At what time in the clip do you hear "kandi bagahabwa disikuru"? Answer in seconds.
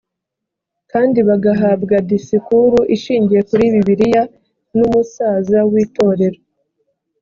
0.91-2.79